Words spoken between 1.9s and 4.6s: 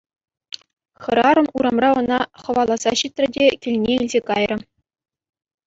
ӑна хӑваласа ҫитрӗ те килне илсе кайрӗ.